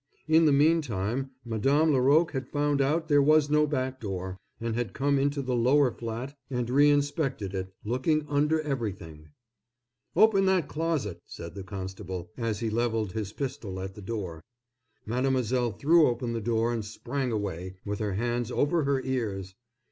[0.27, 4.35] In the mean time Madame Laroque had found out that there was no back door,
[4.59, 9.29] and had come into the lower flat and reinspected it, looking under everything.
[10.15, 14.43] "Open that closet!" said the constable, as he levelled his pistol at the door.
[15.05, 19.53] Mademoiselle threw open the door and sprang away, with her hands over her ears.